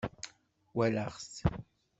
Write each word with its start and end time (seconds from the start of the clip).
Wallaɣ-t 0.75 1.31